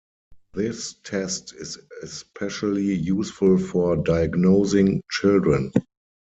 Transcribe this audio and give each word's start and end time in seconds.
This 0.55 0.95
test 1.03 1.53
is 1.53 1.77
especially 2.01 2.95
useful 2.95 3.59
for 3.59 3.95
diagnosing 3.97 5.03
children. 5.11 5.71